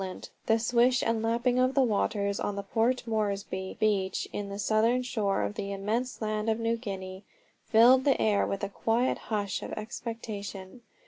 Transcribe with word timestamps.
The 0.47 0.57
swish 0.57 1.03
and 1.03 1.21
lapping 1.21 1.59
of 1.59 1.75
the 1.75 1.83
waters 1.83 2.39
on 2.39 2.55
the 2.55 2.63
Port 2.63 3.03
Moresby 3.05 3.77
beach 3.79 4.27
on 4.33 4.49
the 4.49 4.57
southern 4.57 5.03
shore 5.03 5.43
of 5.43 5.53
the 5.53 5.71
immense 5.71 6.19
island 6.19 6.49
of 6.49 6.59
New 6.59 6.75
Guinea, 6.75 7.23
filled 7.67 8.03
the 8.05 8.19
air 8.19 8.47
with 8.47 8.63
a 8.63 8.69
quiet 8.69 9.19
hush 9.29 9.61
of 9.61 9.71
expectation. 9.73 10.81